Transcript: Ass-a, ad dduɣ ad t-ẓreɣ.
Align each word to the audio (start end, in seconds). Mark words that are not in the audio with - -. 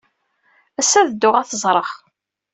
Ass-a, 0.81 0.99
ad 0.99 1.09
dduɣ 1.11 1.35
ad 1.37 1.47
t-ẓreɣ. 1.47 1.89